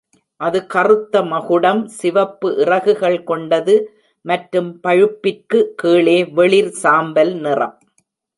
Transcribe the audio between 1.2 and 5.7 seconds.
மகுடம், சிவப்பு இறகுகள் கொண்டது, மற்றும் பழுப்பிற்கு